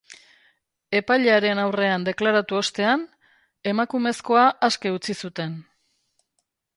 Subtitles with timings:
[0.99, 3.03] Epailearen aurrean deklaratu ostean,
[3.73, 5.55] emakumezkoa aske utzi zuten.